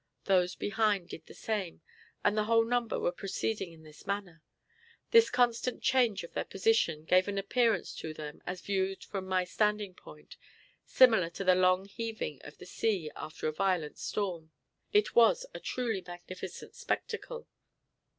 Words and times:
Those 0.23 0.55
behind 0.55 1.09
did 1.09 1.27
the 1.27 1.35
same, 1.35 1.81
and 2.23 2.35
the 2.35 2.45
whole 2.45 2.65
number 2.65 2.99
were 2.99 3.11
proceeding 3.11 3.71
in 3.71 3.83
this 3.83 4.07
manner. 4.07 4.41
This 5.11 5.29
constant 5.29 5.83
change 5.83 6.23
of 6.23 6.33
their 6.33 6.43
position 6.43 7.05
gave 7.05 7.27
an 7.27 7.37
appearance 7.37 7.93
to 7.97 8.11
them, 8.11 8.41
as 8.47 8.61
viewed 8.61 9.03
from 9.03 9.27
my 9.27 9.43
standing 9.43 9.93
point, 9.93 10.37
similar 10.83 11.29
to 11.29 11.43
the 11.43 11.53
long 11.53 11.85
heaving 11.85 12.41
of 12.43 12.57
the 12.57 12.65
sea 12.65 13.11
after 13.15 13.47
a 13.47 13.51
violent 13.53 13.99
storm. 13.99 14.49
It 14.91 15.13
was 15.15 15.45
truly 15.61 15.99
a 15.99 16.09
magnificent 16.09 16.73
spectacle. 16.73 17.47